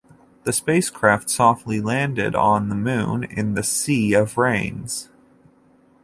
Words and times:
The 0.45 0.51
spacecraft 0.51 1.29
softly 1.29 1.79
landed 1.79 2.33
on 2.33 2.69
the 2.69 2.75
Moon 2.75 3.23
in 3.23 3.53
the 3.53 3.61
Sea 3.61 4.15
of 4.15 4.35
Rains. 4.35 5.09